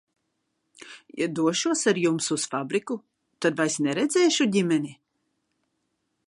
[1.19, 2.97] Ja došos ar jums uz fabriku,
[3.47, 4.97] tad vairs neredzēšu ģimeni?